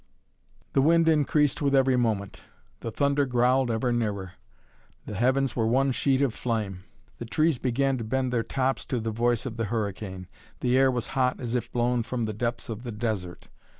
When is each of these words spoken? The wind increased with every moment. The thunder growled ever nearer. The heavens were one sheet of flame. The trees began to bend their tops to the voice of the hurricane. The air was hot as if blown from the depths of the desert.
The 0.73 0.81
wind 0.81 1.07
increased 1.07 1.61
with 1.61 1.75
every 1.75 1.95
moment. 1.95 2.41
The 2.79 2.89
thunder 2.89 3.27
growled 3.27 3.69
ever 3.69 3.91
nearer. 3.91 4.31
The 5.05 5.13
heavens 5.13 5.55
were 5.55 5.67
one 5.67 5.91
sheet 5.91 6.23
of 6.23 6.33
flame. 6.33 6.85
The 7.19 7.25
trees 7.25 7.59
began 7.59 7.99
to 7.99 8.03
bend 8.03 8.33
their 8.33 8.41
tops 8.41 8.83
to 8.87 8.99
the 8.99 9.11
voice 9.11 9.45
of 9.45 9.57
the 9.57 9.65
hurricane. 9.65 10.25
The 10.61 10.75
air 10.75 10.89
was 10.89 11.09
hot 11.13 11.39
as 11.39 11.53
if 11.53 11.71
blown 11.71 12.01
from 12.01 12.25
the 12.25 12.33
depths 12.33 12.67
of 12.67 12.81
the 12.81 12.91
desert. 12.91 13.47